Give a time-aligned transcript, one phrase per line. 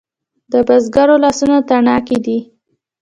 [0.51, 2.37] د بزګر لاسونه تڼاکې دي؟